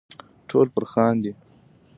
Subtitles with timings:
[0.49, 1.31] ټول پر خاندي.